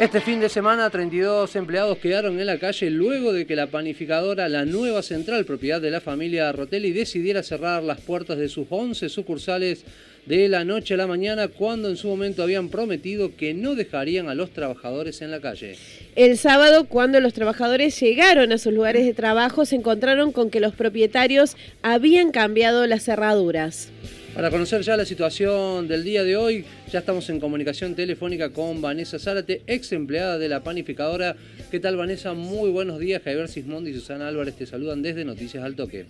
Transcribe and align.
Este 0.00 0.20
fin 0.20 0.40
de 0.40 0.48
semana 0.48 0.90
32 0.90 1.54
empleados 1.54 1.98
quedaron 1.98 2.40
en 2.40 2.46
la 2.46 2.58
calle 2.58 2.90
luego 2.90 3.32
de 3.32 3.46
que 3.46 3.54
la 3.54 3.68
panificadora 3.68 4.48
La 4.48 4.64
Nueva 4.64 5.02
Central, 5.02 5.44
propiedad 5.44 5.80
de 5.80 5.92
la 5.92 6.00
familia 6.00 6.50
Rotelli, 6.50 6.90
decidiera 6.90 7.44
cerrar 7.44 7.84
las 7.84 8.00
puertas 8.00 8.36
de 8.36 8.48
sus 8.48 8.66
11 8.70 9.08
sucursales 9.08 9.84
de 10.26 10.48
la 10.48 10.64
noche 10.64 10.94
a 10.94 10.96
la 10.96 11.06
mañana 11.06 11.46
cuando 11.46 11.88
en 11.88 11.96
su 11.96 12.08
momento 12.08 12.42
habían 12.42 12.70
prometido 12.70 13.36
que 13.36 13.54
no 13.54 13.76
dejarían 13.76 14.28
a 14.28 14.34
los 14.34 14.50
trabajadores 14.50 15.22
en 15.22 15.30
la 15.30 15.40
calle. 15.40 15.76
El 16.16 16.38
sábado, 16.38 16.86
cuando 16.86 17.20
los 17.20 17.32
trabajadores 17.32 17.98
llegaron 18.00 18.50
a 18.50 18.58
sus 18.58 18.72
lugares 18.72 19.06
de 19.06 19.14
trabajo, 19.14 19.64
se 19.64 19.76
encontraron 19.76 20.32
con 20.32 20.50
que 20.50 20.58
los 20.58 20.74
propietarios 20.74 21.56
habían 21.82 22.32
cambiado 22.32 22.84
las 22.88 23.04
cerraduras. 23.04 23.92
Para 24.34 24.50
conocer 24.50 24.80
ya 24.80 24.96
la 24.96 25.04
situación 25.04 25.86
del 25.86 26.02
día 26.02 26.24
de 26.24 26.36
hoy, 26.36 26.64
ya 26.90 26.98
estamos 26.98 27.30
en 27.30 27.38
comunicación 27.38 27.94
telefónica 27.94 28.50
con 28.50 28.82
Vanessa 28.82 29.16
Zárate, 29.20 29.62
ex 29.68 29.92
empleada 29.92 30.38
de 30.38 30.48
la 30.48 30.64
panificadora. 30.64 31.36
¿Qué 31.70 31.78
tal 31.78 31.96
Vanessa? 31.96 32.34
Muy 32.34 32.70
buenos 32.70 32.98
días. 32.98 33.22
Javier 33.22 33.46
Sismondi 33.46 33.92
y 33.92 33.94
Susana 33.94 34.26
Álvarez 34.26 34.56
te 34.56 34.66
saludan 34.66 35.02
desde 35.02 35.24
Noticias 35.24 35.62
al 35.62 35.76
Toque. 35.76 36.06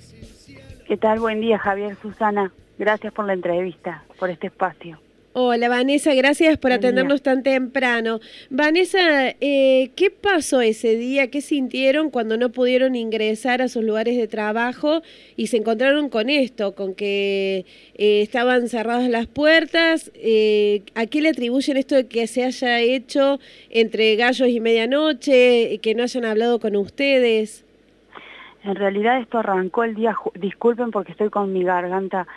¿Qué 0.88 0.96
tal? 0.96 1.20
Buen 1.20 1.42
día 1.42 1.58
Javier, 1.58 1.96
Susana. 2.00 2.50
Gracias 2.78 3.12
por 3.12 3.26
la 3.26 3.34
entrevista, 3.34 4.04
por 4.18 4.30
este 4.30 4.46
espacio. 4.46 4.98
Hola 5.36 5.68
Vanessa, 5.68 6.14
gracias 6.14 6.58
por 6.58 6.70
atendernos 6.70 7.20
tan 7.20 7.42
temprano. 7.42 8.20
Vanessa, 8.50 9.30
eh, 9.40 9.90
¿qué 9.96 10.08
pasó 10.08 10.60
ese 10.60 10.94
día? 10.94 11.28
¿Qué 11.28 11.40
sintieron 11.40 12.10
cuando 12.10 12.36
no 12.36 12.50
pudieron 12.50 12.94
ingresar 12.94 13.60
a 13.60 13.66
sus 13.66 13.82
lugares 13.82 14.16
de 14.16 14.28
trabajo 14.28 15.02
y 15.34 15.48
se 15.48 15.56
encontraron 15.56 16.08
con 16.08 16.30
esto, 16.30 16.76
con 16.76 16.94
que 16.94 17.66
eh, 17.96 18.22
estaban 18.22 18.68
cerradas 18.68 19.08
las 19.08 19.26
puertas? 19.26 20.12
Eh, 20.14 20.84
¿A 20.94 21.06
qué 21.06 21.20
le 21.20 21.30
atribuyen 21.30 21.78
esto 21.78 21.96
de 21.96 22.06
que 22.06 22.28
se 22.28 22.44
haya 22.44 22.78
hecho 22.78 23.40
entre 23.70 24.14
gallos 24.14 24.46
y 24.46 24.60
medianoche, 24.60 25.80
que 25.82 25.96
no 25.96 26.04
hayan 26.04 26.26
hablado 26.26 26.60
con 26.60 26.76
ustedes? 26.76 27.64
En 28.62 28.76
realidad 28.76 29.18
esto 29.18 29.38
arrancó 29.38 29.82
el 29.82 29.96
día, 29.96 30.14
disculpen 30.36 30.92
porque 30.92 31.10
estoy 31.10 31.30
con 31.30 31.52
mi 31.52 31.64
garganta, 31.64 32.28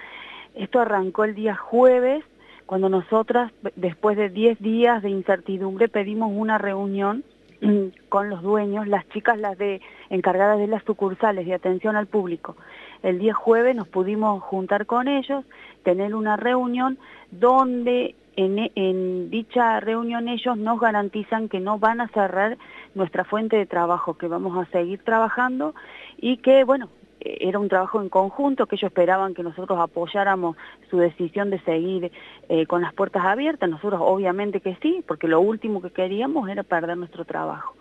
esto 0.55 0.80
arrancó 0.80 1.25
el 1.25 1.36
día 1.36 1.55
jueves 1.55 2.23
cuando 2.67 2.89
nosotras, 2.89 3.51
después 3.77 4.17
de 4.17 4.29
10 4.29 4.59
días 4.59 5.01
de 5.01 5.09
incertidumbre, 5.09 5.87
pedimos 5.87 6.31
una 6.35 6.57
reunión 6.57 7.23
con 8.09 8.29
los 8.29 8.43
dueños, 8.43 8.87
las 8.87 9.07
chicas, 9.09 9.39
las 9.39 9.57
de 9.57 9.81
encargadas 10.09 10.59
de 10.59 10.67
las 10.67 10.83
sucursales 10.83 11.45
de 11.45 11.53
atención 11.53 11.95
al 11.95 12.07
público. 12.07 12.57
El 13.03 13.19
día 13.19 13.33
jueves 13.33 13.73
nos 13.73 13.87
pudimos 13.87 14.43
juntar 14.43 14.85
con 14.85 15.07
ellos, 15.07 15.45
tener 15.83 16.13
una 16.13 16.35
reunión 16.35 16.99
donde 17.31 18.15
en, 18.35 18.69
en, 18.75 19.29
dicha 19.29 19.79
reunión 19.79 20.27
ellos 20.27 20.57
nos 20.57 20.79
garantizan 20.79 21.47
que 21.47 21.61
no 21.61 21.79
van 21.79 22.02
a 22.02 22.09
cerrar 22.09 22.57
nuestra 22.95 23.23
fuente 23.23 23.55
de 23.55 23.65
trabajo, 23.65 24.15
que 24.15 24.27
vamos 24.27 24.57
a 24.57 24.69
seguir 24.71 24.99
trabajando 25.03 25.73
y 26.17 26.37
que, 26.37 26.65
bueno, 26.65 26.89
era 27.19 27.59
un 27.59 27.69
trabajo 27.69 28.01
en 28.01 28.09
conjunto, 28.09 28.65
que 28.67 28.75
ellos 28.75 28.89
esperaban 28.89 29.33
que 29.33 29.43
nosotros 29.43 29.79
apoyáramos 29.79 30.55
su 30.89 30.97
decisión 30.97 31.49
de 31.49 31.59
seguir 31.61 32.11
eh, 32.49 32.65
con 32.65 32.81
las 32.81 32.93
puertas 32.93 33.25
abiertas, 33.25 33.69
nosotros 33.69 34.01
obviamente 34.03 34.61
que 34.61 34.77
sí, 34.81 35.03
porque 35.07 35.27
lo 35.27 35.41
último 35.41 35.81
que 35.81 35.89
queríamos 35.89 36.49
era 36.49 36.63
perder 36.63 36.97
nuestro 36.97 37.25
trabajo. 37.25 37.75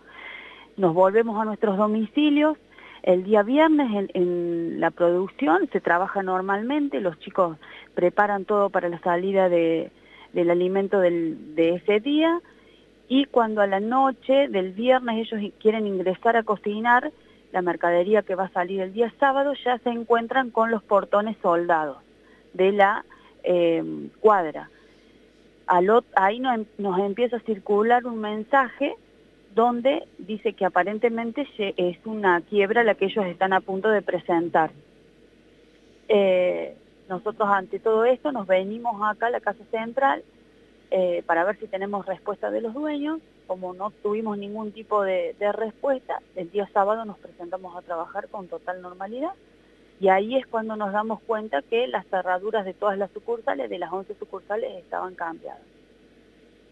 Nos 0.75 0.93
volvemos 0.93 1.39
a 1.39 1.45
nuestros 1.45 1.77
domicilios, 1.77 2.57
el 3.03 3.23
día 3.23 3.43
viernes 3.43 4.09
en, 4.13 4.79
la 4.79 4.91
producción 4.91 5.69
se 5.71 5.79
trabaja 5.79 6.23
normalmente, 6.23 6.99
los 6.99 7.17
chicos 7.19 7.57
preparan 7.93 8.45
todo 8.45 8.69
para 8.69 8.89
la 8.89 8.99
salida 8.99 9.49
del 9.49 10.49
alimento 10.49 10.99
de 10.99 11.75
ese 11.75 11.99
día. 11.99 12.41
Y 13.07 13.25
cuando 13.25 13.61
a 13.61 13.67
la 13.67 13.79
noche 13.79 14.49
del 14.49 14.73
viernes 14.73 15.31
ellos 15.31 15.53
quieren 15.59 15.87
ingresar 15.87 16.35
a 16.35 16.43
cocinar, 16.43 17.13
la 17.51 17.61
mercadería 17.61 18.21
que 18.21 18.35
va 18.35 18.45
a 18.45 18.51
salir 18.51 18.81
el 18.81 18.93
día 18.93 19.13
sábado, 19.19 19.53
ya 19.63 19.77
se 19.79 19.89
encuentran 19.89 20.51
con 20.51 20.71
los 20.71 20.83
portones 20.83 21.37
soldados 21.41 21.97
de 22.53 22.71
la 22.71 23.05
eh, 23.43 24.09
cuadra. 24.19 24.69
ahí 26.15 26.39
nos, 26.39 26.59
nos 26.77 26.99
empieza 26.99 27.37
a 27.37 27.41
circular 27.41 28.05
un 28.05 28.19
mensaje 28.19 28.95
donde 29.57 30.07
dice 30.19 30.53
que 30.53 30.65
aparentemente 30.65 31.47
es 31.57 31.97
una 32.05 32.41
quiebra 32.41 32.83
la 32.83 32.93
que 32.93 33.05
ellos 33.05 33.25
están 33.25 33.53
a 33.53 33.59
punto 33.61 33.89
de 33.89 34.03
presentar. 34.03 34.69
Eh, 36.09 36.75
nosotros 37.09 37.49
ante 37.49 37.79
todo 37.79 38.05
esto 38.05 38.31
nos 38.31 38.47
venimos 38.47 39.01
acá 39.03 39.27
a 39.27 39.31
la 39.31 39.39
Casa 39.39 39.63
Central 39.71 40.23
eh, 40.91 41.23
para 41.25 41.43
ver 41.43 41.57
si 41.57 41.67
tenemos 41.67 42.05
respuesta 42.05 42.51
de 42.51 42.61
los 42.61 42.73
dueños. 42.73 43.19
Como 43.47 43.73
no 43.73 43.91
tuvimos 44.03 44.37
ningún 44.37 44.73
tipo 44.73 45.03
de, 45.03 45.33
respuesta, 45.53 46.21
el 46.35 46.51
día 46.51 46.69
sábado 46.73 47.05
nos 47.05 47.17
presentamos 47.17 47.75
a 47.75 47.81
trabajar 47.81 48.27
con 48.27 48.47
total 48.47 48.81
normalidad 48.81 49.31
y 49.99 50.09
ahí 50.09 50.35
es 50.35 50.45
cuando 50.45 50.75
nos 50.75 50.91
damos 50.91 51.21
cuenta 51.21 51.61
que 51.61 51.87
las 51.87 52.05
cerraduras 52.07 52.65
de 52.65 52.73
todas 52.73 52.97
las 52.97 53.09
sucursales, 53.11 53.69
de 53.69 53.79
las 53.79 53.91
11 53.91 54.15
sucursales, 54.15 54.75
estaban 54.77 55.15
cambiadas. 55.15 55.61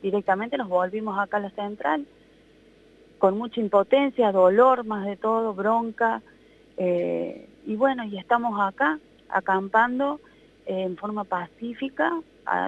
Directamente 0.02 0.58
nos 0.58 0.69
volvimos 0.69 1.18
acá 1.18 1.38
a 1.38 1.40
la 1.40 1.50
central 1.52 2.06
con 3.18 3.38
mucha 3.38 3.62
impotencia, 3.62 4.31
dolor, 4.31 4.84
más 4.84 5.06
de 5.06 5.16
todo, 5.16 5.53
bronca, 5.53 6.22
eh, 6.78 7.47
y 7.66 7.75
bueno, 7.75 8.03
y 8.03 8.18
estamos 8.18 8.59
acá 8.59 9.00
acampando 9.30 10.19
en 10.66 10.97
forma 10.97 11.24
pacífica 11.24 12.22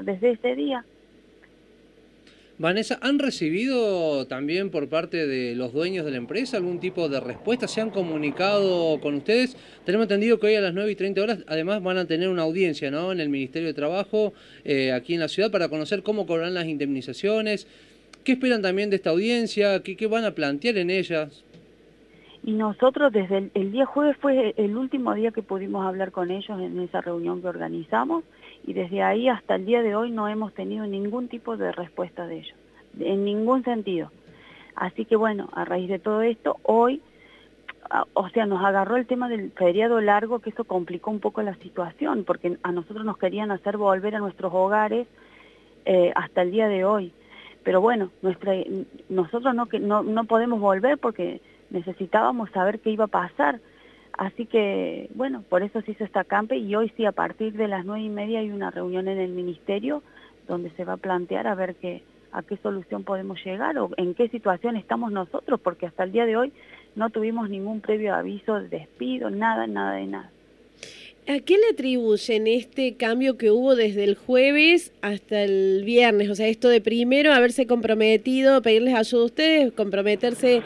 desde 0.04 0.32
ese 0.32 0.56
día. 0.56 0.86
Vanessa, 2.60 2.98
¿han 3.04 3.20
recibido 3.20 4.26
también 4.26 4.72
por 4.72 4.90
parte 4.90 5.28
de 5.28 5.54
los 5.54 5.74
dueños 5.74 6.06
de 6.06 6.12
la 6.12 6.18
empresa 6.18 6.58
algún 6.58 6.80
tipo 6.80 7.08
de 7.08 7.20
respuesta? 7.20 7.68
¿Se 7.68 7.82
han 7.82 7.92
comunicado 7.92 9.00
con 9.00 9.14
ustedes? 9.14 9.56
Tenemos 9.86 10.06
entendido 10.06 10.40
que 10.40 10.48
hoy 10.48 10.56
a 10.56 10.62
las 10.62 10.74
9 10.74 10.92
y 10.92 10.96
30 10.96 11.22
horas 11.22 11.46
además 11.48 11.84
van 11.84 12.00
a 12.00 12.06
tener 12.06 12.30
una 12.30 12.42
audiencia 12.42 12.90
¿no? 12.90 13.12
en 13.12 13.20
el 13.20 13.30
Ministerio 13.30 13.68
de 13.68 13.76
Trabajo 13.76 14.34
eh, 14.66 14.92
aquí 14.92 15.14
en 15.14 15.20
la 15.20 15.28
ciudad 15.28 15.52
para 15.52 15.70
conocer 15.70 16.02
cómo 16.02 16.26
cobran 16.26 16.56
las 16.56 16.66
indemnizaciones. 16.66 17.68
¿Qué 18.24 18.32
esperan 18.32 18.64
también 18.64 18.90
de 18.90 18.96
esta 18.96 19.12
audiencia? 19.12 19.84
¿Qué, 19.84 19.96
qué 19.96 20.08
van 20.08 20.26
a 20.26 20.32
plantear 20.32 20.80
en 20.80 20.90
ellas? 20.90 21.44
Y 22.44 22.54
nosotros 22.54 23.14
desde 23.14 23.52
el, 23.54 23.72
día 23.72 23.86
jueves 23.86 24.18
fue 24.18 24.56
el 24.58 24.76
último 24.78 25.14
día 25.14 25.30
que 25.30 25.44
pudimos 25.44 25.86
hablar 25.86 26.12
con 26.12 26.32
ellos 26.32 26.60
en 26.60 26.80
esa 26.80 27.02
reunión 27.02 27.40
que 27.42 27.50
organizamos 27.50 28.24
y 28.66 28.74
desde 28.74 29.04
ahí 29.04 29.30
hasta 29.30 29.56
el 29.56 29.66
día 29.66 29.82
de 29.82 29.96
hoy 29.96 30.12
no 30.12 30.28
hemos 30.28 30.54
tenido 30.54 30.86
ningún 30.86 31.28
tipo 31.28 31.58
de 31.58 31.72
respuesta 31.72 32.28
de 32.28 32.40
ellos, 32.40 32.58
en 33.00 33.26
ningún 33.26 33.64
sentido. 33.64 34.12
Así 34.76 35.06
que 35.06 35.16
bueno, 35.16 35.50
a 35.54 35.66
raíz 35.66 35.90
de 35.90 36.00
todo 36.00 36.22
esto, 36.22 36.58
hoy, 36.64 37.02
o 38.14 38.30
sea, 38.30 38.46
nos 38.46 38.64
agarró 38.64 38.96
el 38.96 39.08
tema 39.08 39.28
del 39.28 39.52
feriado 39.52 40.00
largo, 40.02 40.40
que 40.40 40.52
eso 40.52 40.66
complicó 40.66 41.10
un 41.10 41.20
poco 41.20 41.42
la 41.42 41.56
situación, 41.56 42.24
porque 42.26 42.58
a 42.62 42.72
nosotros 42.72 43.06
nos 43.06 43.18
querían 43.18 43.50
hacer 43.52 43.78
volver 43.78 44.16
a 44.16 44.20
nuestros 44.20 44.54
hogares 44.54 45.08
eh, 45.86 46.12
hasta 46.16 46.44
el 46.44 46.52
día 46.52 46.68
de 46.68 46.86
hoy. 46.86 47.12
Pero 47.64 47.82
bueno, 47.82 48.12
nuestra, 48.22 48.54
nosotros 49.10 49.56
no, 49.56 49.68
no, 49.80 50.04
no 50.04 50.24
podemos 50.26 50.60
volver 50.60 50.98
porque 51.00 51.42
necesitábamos 51.70 52.50
saber 52.52 52.80
qué 52.80 52.92
iba 52.92 53.06
a 53.06 53.08
pasar. 53.08 53.60
Así 54.18 54.48
que, 54.48 55.10
bueno, 55.14 55.44
por 55.48 55.62
eso 55.62 55.82
se 55.82 55.92
hizo 55.92 56.04
esta 56.04 56.24
campe 56.24 56.58
y 56.58 56.74
hoy 56.76 56.92
sí, 56.98 57.06
a 57.06 57.12
partir 57.12 57.54
de 57.54 57.68
las 57.68 57.86
nueve 57.86 58.04
y 58.04 58.10
media 58.10 58.40
hay 58.40 58.50
una 58.50 58.72
reunión 58.72 59.08
en 59.08 59.20
el 59.20 59.30
ministerio 59.30 60.02
donde 60.48 60.72
se 60.72 60.86
va 60.86 60.94
a 60.94 60.98
plantear 60.98 61.46
a 61.46 61.54
ver 61.54 61.76
qué, 61.76 62.02
a 62.32 62.42
qué 62.42 62.58
solución 62.58 63.04
podemos 63.04 63.38
llegar 63.46 63.78
o 63.78 63.92
en 63.98 64.16
qué 64.16 64.28
situación 64.30 64.76
estamos 64.76 65.12
nosotros, 65.12 65.60
porque 65.62 65.86
hasta 65.86 66.04
el 66.04 66.12
día 66.12 66.26
de 66.26 66.36
hoy 66.36 66.52
no 66.96 67.12
tuvimos 67.12 67.50
ningún 67.50 67.80
previo 67.80 68.16
aviso 68.16 68.56
de 68.56 68.70
despido, 68.70 69.30
nada, 69.30 69.68
nada 69.68 69.94
de 69.94 70.08
nada. 70.08 70.32
¿A 71.30 71.40
qué 71.40 71.58
le 71.58 71.74
atribuyen 71.74 72.48
este 72.48 72.96
cambio 72.96 73.38
que 73.38 73.52
hubo 73.52 73.76
desde 73.76 74.06
el 74.06 74.16
jueves 74.16 74.94
hasta 75.02 75.44
el 75.44 75.84
viernes? 75.86 76.30
O 76.30 76.36
sea, 76.36 76.48
esto 76.48 76.70
de 76.70 76.80
primero 76.80 77.34
haberse 77.34 77.68
comprometido, 77.68 78.62
pedirles 78.62 78.96
ayuda 78.96 79.24
a 79.24 79.26
ustedes, 79.26 79.74
comprometerse 79.74 80.62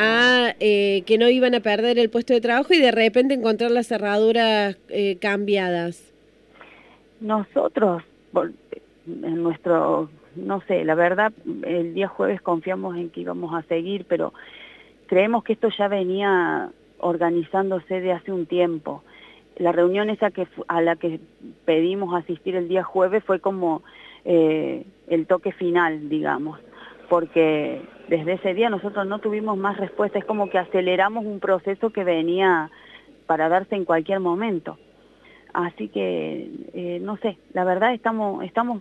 a 0.00 0.54
eh, 0.60 1.02
que 1.06 1.18
no 1.18 1.28
iban 1.28 1.54
a 1.54 1.60
perder 1.60 1.98
el 1.98 2.08
puesto 2.08 2.32
de 2.32 2.40
trabajo 2.40 2.72
y 2.72 2.78
de 2.78 2.90
repente 2.90 3.34
encontrar 3.34 3.70
las 3.70 3.86
cerraduras 3.86 4.78
eh, 4.88 5.18
cambiadas? 5.20 6.12
Nosotros, 7.20 8.02
en 9.06 9.42
nuestro, 9.42 10.08
no 10.36 10.62
sé, 10.62 10.84
la 10.84 10.94
verdad, 10.94 11.32
el 11.64 11.92
día 11.92 12.08
jueves 12.08 12.40
confiamos 12.40 12.96
en 12.96 13.10
que 13.10 13.20
íbamos 13.20 13.54
a 13.54 13.62
seguir, 13.68 14.06
pero 14.08 14.32
creemos 15.06 15.44
que 15.44 15.52
esto 15.52 15.68
ya 15.76 15.88
venía 15.88 16.70
organizándose 16.98 18.00
de 18.00 18.12
hace 18.12 18.32
un 18.32 18.46
tiempo. 18.46 19.02
La 19.58 19.72
reunión 19.72 20.08
esa 20.08 20.30
que 20.30 20.48
a 20.68 20.80
la 20.80 20.96
que 20.96 21.20
pedimos 21.66 22.14
asistir 22.14 22.56
el 22.56 22.68
día 22.68 22.84
jueves 22.84 23.22
fue 23.24 23.40
como 23.40 23.82
eh, 24.24 24.86
el 25.08 25.26
toque 25.26 25.52
final, 25.52 26.08
digamos 26.08 26.58
porque 27.10 27.82
desde 28.08 28.34
ese 28.34 28.54
día 28.54 28.70
nosotros 28.70 29.04
no 29.04 29.18
tuvimos 29.18 29.58
más 29.58 29.76
respuesta, 29.78 30.20
es 30.20 30.24
como 30.24 30.48
que 30.48 30.58
aceleramos 30.58 31.26
un 31.26 31.40
proceso 31.40 31.90
que 31.90 32.04
venía 32.04 32.70
para 33.26 33.48
darse 33.48 33.74
en 33.74 33.84
cualquier 33.84 34.20
momento. 34.20 34.78
Así 35.52 35.88
que, 35.88 36.48
eh, 36.72 37.00
no 37.02 37.16
sé, 37.16 37.36
la 37.52 37.64
verdad 37.64 37.92
estamos, 37.94 38.44
estamos 38.44 38.80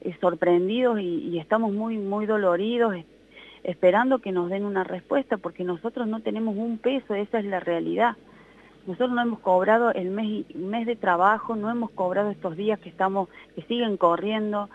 eh, 0.00 0.16
sorprendidos 0.20 0.98
y, 0.98 1.38
estamos 1.38 1.72
muy, 1.72 1.96
muy 1.96 2.26
doloridos. 2.26 2.96
esperando 3.62 4.18
que 4.18 4.32
nos 4.32 4.50
den 4.50 4.64
una 4.64 4.82
respuesta, 4.82 5.36
porque 5.36 5.62
nosotros 5.62 6.08
no 6.08 6.20
tenemos 6.20 6.56
un 6.56 6.78
peso, 6.78 7.14
esa 7.14 7.38
es 7.38 7.44
la 7.44 7.60
realidad. 7.60 8.16
Nosotros 8.88 9.12
no 9.12 9.22
hemos 9.22 9.38
cobrado 9.40 9.92
el 9.92 10.10
mes, 10.10 10.52
mes 10.56 10.86
de 10.86 10.96
trabajo, 10.96 11.54
no 11.54 11.70
hemos 11.70 11.90
cobrado 11.92 12.30
estos 12.30 12.56
días 12.56 12.80
que 12.80 12.88
estamos, 12.88 13.28
que 13.54 13.62
siguen 13.62 13.96
corriendo. 13.96 14.68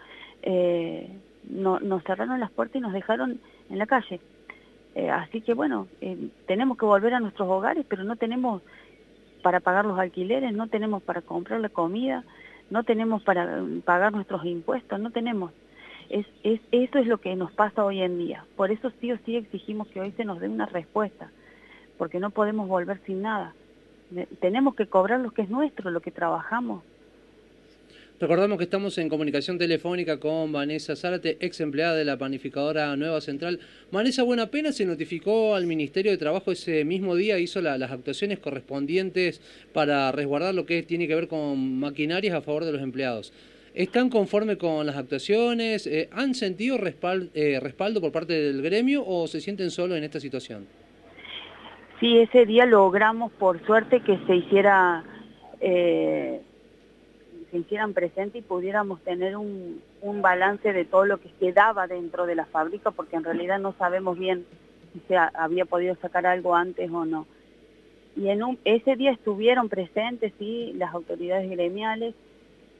No, 1.49 1.79
nos 1.79 2.03
cerraron 2.03 2.39
las 2.39 2.51
puertas 2.51 2.77
y 2.77 2.79
nos 2.79 2.93
dejaron 2.93 3.39
en 3.69 3.77
la 3.77 3.85
calle. 3.85 4.19
Eh, 4.95 5.09
así 5.09 5.41
que 5.41 5.53
bueno, 5.53 5.87
eh, 6.01 6.29
tenemos 6.47 6.77
que 6.77 6.85
volver 6.85 7.13
a 7.13 7.19
nuestros 7.19 7.49
hogares, 7.49 7.85
pero 7.87 8.03
no 8.03 8.15
tenemos 8.15 8.61
para 9.41 9.59
pagar 9.59 9.85
los 9.85 9.99
alquileres, 9.99 10.53
no 10.53 10.67
tenemos 10.67 11.03
para 11.03 11.21
comprar 11.21 11.59
la 11.59 11.69
comida, 11.69 12.23
no 12.69 12.83
tenemos 12.83 13.21
para 13.23 13.61
pagar 13.85 14.13
nuestros 14.13 14.45
impuestos, 14.45 14.99
no 14.99 15.11
tenemos. 15.11 15.51
Es, 16.09 16.25
es, 16.43 16.61
eso 16.71 16.99
es 16.99 17.07
lo 17.07 17.17
que 17.19 17.35
nos 17.35 17.51
pasa 17.51 17.83
hoy 17.83 18.01
en 18.01 18.17
día. 18.17 18.45
Por 18.55 18.71
eso 18.71 18.91
sí 18.99 19.11
o 19.11 19.17
sí 19.25 19.35
exigimos 19.35 19.87
que 19.87 19.99
hoy 19.99 20.11
se 20.13 20.25
nos 20.25 20.39
dé 20.39 20.47
una 20.47 20.65
respuesta, 20.65 21.29
porque 21.97 22.19
no 22.19 22.29
podemos 22.29 22.67
volver 22.67 22.99
sin 23.05 23.21
nada. 23.21 23.53
Tenemos 24.39 24.75
que 24.75 24.87
cobrar 24.87 25.19
lo 25.19 25.31
que 25.31 25.41
es 25.41 25.49
nuestro, 25.49 25.89
lo 25.89 26.01
que 26.01 26.11
trabajamos. 26.11 26.83
Recordamos 28.19 28.59
que 28.59 28.65
estamos 28.65 28.97
en 28.99 29.09
comunicación 29.09 29.57
telefónica 29.57 30.19
con 30.19 30.51
Vanessa 30.51 30.95
Zárate, 30.95 31.37
ex 31.41 31.59
empleada 31.61 31.95
de 31.95 32.05
la 32.05 32.15
panificadora 32.15 32.95
Nueva 32.95 33.21
Central. 33.21 33.59
Vanessa, 33.91 34.21
buena 34.21 34.47
pena 34.47 34.71
se 34.71 34.85
notificó 34.85 35.55
al 35.55 35.65
Ministerio 35.65 36.11
de 36.11 36.17
Trabajo 36.17 36.51
ese 36.51 36.85
mismo 36.85 37.15
día, 37.15 37.39
hizo 37.39 37.59
las 37.59 37.91
actuaciones 37.91 38.37
correspondientes 38.37 39.41
para 39.73 40.11
resguardar 40.11 40.53
lo 40.53 40.65
que 40.65 40.83
tiene 40.83 41.07
que 41.07 41.15
ver 41.15 41.27
con 41.27 41.79
maquinarias 41.79 42.35
a 42.35 42.41
favor 42.41 42.65
de 42.65 42.71
los 42.71 42.81
empleados. 42.81 43.33
¿Están 43.73 44.11
conformes 44.11 44.57
con 44.57 44.85
las 44.85 44.95
actuaciones? 44.95 45.87
Eh, 45.87 46.07
¿Han 46.11 46.35
sentido 46.35 46.77
eh, 46.77 47.59
respaldo 47.59 47.99
por 47.99 48.11
parte 48.11 48.33
del 48.33 48.61
gremio 48.61 49.03
o 49.05 49.25
se 49.25 49.41
sienten 49.41 49.71
solos 49.71 49.97
en 49.97 50.03
esta 50.03 50.19
situación? 50.19 50.67
Sí, 51.99 52.19
ese 52.19 52.45
día 52.45 52.67
logramos 52.67 53.31
por 53.33 53.65
suerte 53.65 54.01
que 54.01 54.19
se 54.27 54.35
hiciera... 54.35 55.03
Eh, 55.59 56.41
se 57.53 57.59
hicieran 57.59 57.93
presentes 57.93 58.41
y 58.41 58.41
pudiéramos 58.41 58.99
tener 59.01 59.37
un, 59.37 59.79
balance 60.23 60.73
de 60.73 60.85
todo 60.85 61.05
lo 61.05 61.19
que 61.19 61.29
quedaba 61.39 61.85
dentro 61.85 62.25
de 62.25 62.33
la 62.33 62.45
fábrica, 62.45 62.89
porque 62.89 63.15
en 63.15 63.23
realidad 63.23 63.59
no 63.59 63.73
sabemos 63.77 64.17
bien 64.17 64.43
si 64.91 64.99
se 65.07 65.15
había 65.15 65.65
podido 65.65 65.95
sacar 65.97 66.25
algo 66.25 66.55
antes 66.55 66.89
o 66.89 67.05
no. 67.05 67.27
Y 68.15 68.29
en 68.29 68.41
un, 68.43 68.57
ese 68.65 68.95
día 68.95 69.11
estuvieron 69.11 69.69
presentes, 69.69 70.33
sí, 70.39 70.73
las 70.77 70.93
autoridades 70.95 71.47
gremiales, 71.49 72.15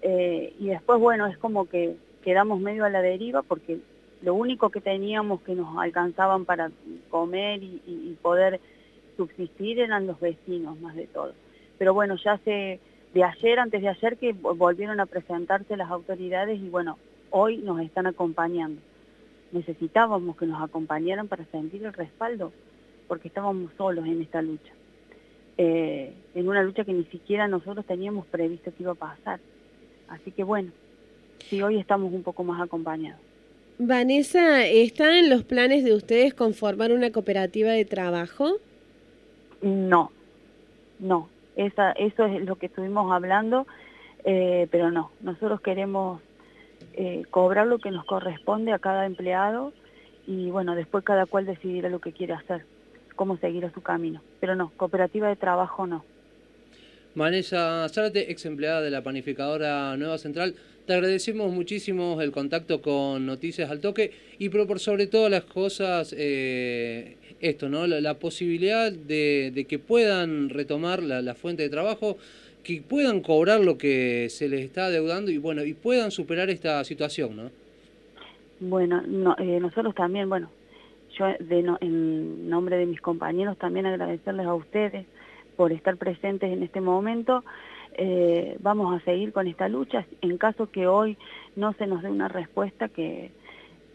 eh, 0.02 0.54
y 0.60 0.70
después, 0.70 1.00
bueno, 1.00 1.28
es 1.28 1.38
como 1.38 1.70
que 1.70 1.96
quedamos 2.24 2.60
medio 2.60 2.84
a 2.84 2.90
la 2.90 3.02
deriva 3.02 3.44
porque 3.44 3.78
lo 4.24 4.34
único 4.34 4.72
que 4.72 4.82
teníamos 4.82 5.42
que 5.42 5.54
nos 5.54 5.78
alcanzaban 5.78 6.46
para 6.46 6.72
comer 7.12 7.62
y 7.62 8.18
poder 8.24 8.60
subsistir 9.18 9.80
eran 9.80 10.08
los 10.08 10.20
vecinos, 10.20 10.80
más 10.80 10.96
de 10.96 11.06
todo. 11.06 11.34
Pero 11.78 11.94
bueno, 11.94 12.16
ya 12.16 12.40
se 12.40 12.80
de 13.14 13.24
ayer, 13.24 13.60
antes 13.60 13.82
de 13.82 13.90
ayer, 13.90 14.18
que 14.18 14.34
volvieron 14.34 15.00
a 15.00 15.06
presentarse 15.06 15.78
las 15.78 15.92
autoridades 15.92 16.60
y 16.60 16.70
bueno, 16.70 16.98
hoy 17.30 17.58
nos 17.58 17.80
están 17.82 18.08
acompañando. 18.08 18.82
Necesitábamos 19.52 20.36
que 20.36 20.48
nos 20.48 20.62
acompañaran 20.62 21.28
para 21.28 21.46
sentir 21.46 21.86
el 21.86 21.94
respaldo, 21.94 22.52
porque 23.08 23.28
estábamos 23.28 23.72
solos 23.78 24.06
en 24.06 24.22
esta 24.22 24.42
lucha. 24.42 24.74
Eh, 25.58 26.14
en 26.34 26.50
una 26.50 26.64
lucha 26.64 26.84
que 26.84 26.94
ni 26.94 27.04
siquiera 27.06 27.48
nosotros 27.48 27.86
teníamos 27.86 28.26
previsto 28.26 28.74
que 28.76 28.82
iba 28.82 28.94
a 28.94 28.96
pasar. 28.96 29.40
Así 30.08 30.32
que 30.32 30.44
bueno, 30.44 30.72
sí, 31.48 31.62
hoy 31.62 31.78
estamos 31.78 32.12
un 32.12 32.24
poco 32.24 32.44
más 32.44 32.60
acompañados. 32.62 33.22
Vanessa, 33.78 34.66
¿están 34.66 35.14
en 35.16 35.30
los 35.30 35.44
planes 35.44 35.84
de 35.84 35.94
ustedes 35.94 36.34
conformar 36.34 36.92
una 36.92 37.12
cooperativa 37.12 37.72
de 37.72 37.86
trabajo? 37.86 38.58
No, 39.62 40.12
no, 41.00 41.30
eso 41.56 42.26
es 42.26 42.46
lo 42.46 42.56
que 42.56 42.68
estuvimos 42.68 43.12
hablando, 43.12 43.68
eh, 44.24 44.68
pero 44.72 44.92
no, 44.92 45.12
nosotros 45.22 45.62
queremos 45.62 46.22
eh, 46.94 47.24
cobrar 47.30 47.68
lo 47.68 47.80
que 47.80 47.92
nos 47.92 48.06
corresponde 48.06 48.72
a 48.72 48.80
cada 48.80 49.06
empleado 49.06 49.74
y 50.28 50.50
bueno, 50.50 50.76
después 50.76 51.04
cada 51.04 51.26
cual 51.26 51.46
decidirá 51.46 51.90
lo 51.90 52.00
que 52.00 52.14
quiere 52.14 52.34
hacer, 52.34 52.66
cómo 53.16 53.38
seguir 53.38 53.66
a 53.66 53.74
su 53.74 53.82
camino. 53.82 54.22
Pero 54.40 54.56
no, 54.56 54.72
cooperativa 54.78 55.28
de 55.28 55.36
trabajo 55.36 55.88
no. 55.88 56.04
Vanessa 57.16 57.88
Zárate, 57.90 58.32
ex 58.32 58.46
empleada 58.46 58.82
de 58.82 58.90
la 58.90 59.04
panificadora 59.04 59.96
Nueva 59.98 60.18
Central, 60.18 60.56
te 60.86 60.94
agradecemos 60.94 61.52
muchísimo 61.52 62.22
el 62.22 62.32
contacto 62.32 62.82
con 62.82 63.26
Noticias 63.26 63.72
al 63.72 63.80
Toque 63.80 64.12
y 64.38 64.50
pero 64.50 64.68
por 64.68 64.80
sobre 64.80 65.08
todas 65.08 65.32
las 65.32 65.44
cosas 65.44 66.14
eh, 66.18 67.16
esto, 67.40 67.70
¿no? 67.70 67.88
La, 67.88 68.14
posibilidad 68.16 68.92
de, 68.92 69.66
que 69.68 69.80
puedan 69.80 70.50
retomar 70.50 71.02
la, 71.02 71.36
fuente 71.36 71.64
de 71.64 71.70
trabajo, 71.70 72.18
que 72.64 72.82
puedan 72.82 73.22
cobrar 73.22 73.62
lo 73.62 73.78
que 73.78 74.28
se 74.30 74.50
les 74.50 74.62
está 74.62 74.86
adeudando 74.86 75.32
y 75.32 75.38
bueno, 75.38 75.64
y 75.64 75.74
puedan 75.74 76.12
superar 76.12 76.50
esta 76.50 76.84
situación, 76.84 77.36
¿no? 77.36 77.52
Bueno, 78.60 79.04
eh, 79.40 79.60
nosotros 79.60 79.94
también, 79.96 80.30
bueno, 80.30 80.50
yo 81.18 81.26
de 81.40 81.60
en 81.82 82.50
nombre 82.50 82.78
de 82.78 82.86
mis 82.86 83.02
compañeros 83.02 83.58
también 83.58 83.86
agradecerles 83.86 84.46
a 84.46 84.54
ustedes 84.54 85.06
por 85.56 85.72
estar 85.72 85.98
presentes 85.98 86.52
en 86.52 86.64
este 86.64 86.82
momento. 86.82 87.44
Eh, 87.96 88.58
vamos 88.60 88.96
a 88.96 89.04
seguir 89.06 89.34
con 89.34 89.48
esta 89.48 89.68
lucha. 89.68 90.06
En 90.22 90.38
caso 90.38 90.70
que 90.72 90.88
hoy 90.88 91.18
no 91.56 91.74
se 91.74 91.88
nos 91.88 92.02
dé 92.02 92.10
una 92.10 92.28
respuesta 92.28 92.90
que, 92.90 93.32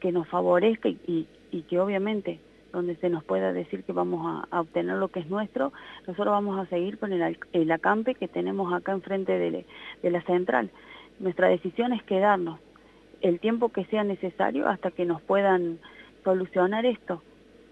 que 0.01 0.13
nos 0.13 0.29
favorezca 0.29 0.89
y, 0.89 1.27
y, 1.51 1.63
que 1.63 1.81
obviamente 1.81 2.39
donde 2.73 2.97
se 2.97 3.09
nos 3.09 3.25
pueda 3.25 3.53
decir 3.53 3.83
que 3.83 3.93
vamos 3.93 4.45
a, 4.51 4.61
obtener 4.61 4.97
lo 4.97 5.09
que 5.09 5.21
es 5.21 5.29
nuestro, 5.29 5.73
nosotros 6.07 6.33
vamos 6.33 6.59
a 6.59 6.67
seguir 6.67 6.99
con 6.99 7.13
el, 7.13 7.39
el 7.53 7.71
acampe 7.71 8.15
que 8.15 8.29
tenemos 8.29 8.73
acá 8.73 8.93
enfrente 8.93 9.39
de, 9.39 9.65
de 10.03 10.11
la 10.11 10.23
central. 10.23 10.71
Nuestra 11.19 11.49
decisión 11.49 11.93
es 11.93 12.03
quedarnos 12.05 12.61
el 13.21 13.41
tiempo 13.41 13.71
que 13.71 13.85
sea 13.87 14.05
necesario 14.05 14.69
hasta 14.69 14.91
que 14.91 15.05
nos 15.05 15.21
puedan 15.23 15.79
solucionar 16.23 16.87
esto 16.87 17.23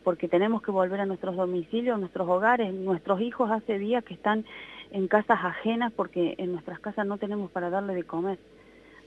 porque 0.06 0.28
tenemos 0.28 0.62
que 0.62 0.70
volver 0.70 1.00
a 1.00 1.04
nuestros 1.04 1.34
domicilios, 1.34 1.96
a 1.96 1.98
nuestros 1.98 2.28
hogares. 2.28 2.72
Nuestros 2.72 3.20
hijos 3.20 3.50
hace 3.50 3.76
días 3.76 4.04
que 4.04 4.14
están 4.14 4.44
en 4.92 5.08
casas 5.08 5.40
ajenas 5.42 5.92
porque 5.96 6.36
en 6.38 6.52
nuestras 6.52 6.78
casas 6.78 7.08
no 7.08 7.18
tenemos 7.18 7.50
para 7.50 7.70
darle 7.70 7.92
de 7.92 8.04
comer. 8.04 8.38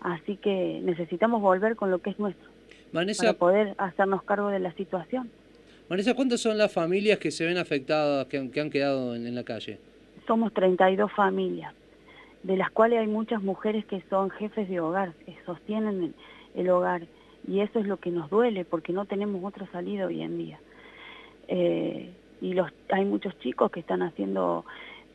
Así 0.02 0.36
que 0.36 0.82
necesitamos 0.84 1.42
volver 1.42 1.78
con 1.78 1.90
lo 1.90 2.00
que 2.00 2.10
es 2.10 2.20
nuestro 2.20 2.50
para 2.92 3.32
poder 3.32 3.76
hacernos 3.78 4.24
cargo 4.24 4.50
de 4.50 4.60
la 4.60 4.74
situación. 4.74 5.32
Vanessa, 5.88 6.14
¿cuántas 6.16 6.42
son 6.42 6.58
las 6.58 6.74
familias 6.74 7.18
que 7.18 7.32
se 7.32 7.46
ven 7.46 7.58
afectadas, 7.58 8.26
que, 8.26 8.38
han 8.38 8.70
quedado 8.70 9.16
en, 9.16 9.34
la 9.34 9.46
calle? 9.46 9.80
Somos 10.28 10.54
32 10.54 11.14
familias, 11.14 11.74
de 12.44 12.58
las 12.58 12.72
cuales 12.72 13.00
hay 13.00 13.08
muchas 13.08 13.42
mujeres 13.42 13.86
que 13.86 14.04
son 14.10 14.32
jefes 14.32 14.68
de 14.68 14.82
hogar, 14.82 15.14
que 15.26 15.38
sostienen 15.46 16.14
el 16.56 16.70
hogar. 16.70 17.04
Y 17.48 17.62
eso 17.62 17.80
es 17.80 17.88
lo 17.88 17.96
que 17.96 18.12
nos 18.12 18.30
duele, 18.30 18.66
porque 18.66 18.92
no 18.92 19.06
tenemos 19.06 19.42
otra 19.46 19.66
salida 19.72 20.06
hoy 20.06 20.24
en 20.24 20.38
día. 20.38 20.60
Eh, 21.52 22.14
y 22.42 22.54
los, 22.54 22.72
hay 22.92 23.06
muchos 23.06 23.38
chicos 23.40 23.72
que 23.72 23.80
están 23.80 24.04
haciendo 24.04 24.66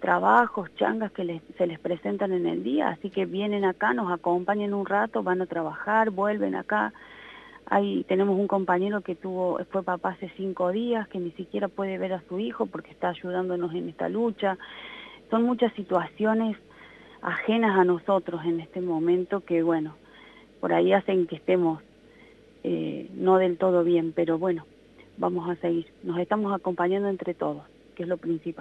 trabajos, 0.01 0.69
changas 0.75 1.13
que 1.13 1.41
se 1.57 1.67
les 1.67 1.79
presentan 1.79 2.33
en 2.33 2.47
el 2.47 2.63
día, 2.63 2.89
así 2.89 3.09
que 3.09 3.25
vienen 3.25 3.65
acá, 3.65 3.95
nos 3.95 4.13
acompañan 4.13 4.75
un 4.75 4.85
rato, 4.85 5.23
van 5.23 5.41
a 5.41 5.47
trabajar, 5.47 6.11
vuelven 6.11 6.55
acá. 6.57 6.93
Ahí 7.67 8.05
tenemos 8.07 8.39
un 8.39 8.47
compañero 8.47 9.01
que 9.01 9.15
tuvo 9.15 9.59
fue 9.71 9.83
papá 9.83 10.11
hace 10.11 10.31
cinco 10.37 10.73
días, 10.73 11.09
que 11.09 11.19
ni 11.19 11.31
siquiera 11.31 11.69
puede 11.69 11.97
ver 11.97 12.13
a 12.13 12.23
su 12.29 12.39
hijo 12.39 12.67
porque 12.67 12.91
está 12.91 13.11
ayudándonos 13.11 13.73
en 13.75 13.89
esta 13.89 14.11
lucha. 14.11 14.59
Son 15.31 15.45
muchas 15.45 15.73
situaciones 15.73 16.59
ajenas 17.23 17.79
a 17.79 17.85
nosotros 17.85 18.45
en 18.45 18.61
este 18.61 18.83
momento 18.83 19.41
que, 19.41 19.63
bueno, 19.63 19.95
por 20.61 20.75
ahí 20.75 20.93
hacen 20.93 21.27
que 21.27 21.37
estemos 21.37 21.81
eh, 22.65 23.09
no 23.15 23.39
del 23.39 23.57
todo 23.57 23.85
bien, 23.85 24.13
pero 24.15 24.39
bueno, 24.39 24.67
vamos 25.17 25.49
a 25.49 25.57
seguir. 25.57 25.87
Nos 26.03 26.19
estamos 26.19 26.53
acompañando 26.53 27.09
entre 27.09 27.35
todos, 27.35 27.63
que 27.95 28.03
es 28.03 28.09
lo 28.09 28.17
principal. 28.17 28.53